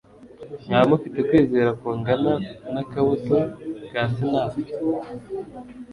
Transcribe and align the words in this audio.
«Mwaba 0.65 0.85
mufite 0.91 1.19
kwizera 1.29 1.71
kungana 1.81 2.33
n'akabuto 2.73 3.37
ka 3.91 4.03
Sinapi, 4.13 4.63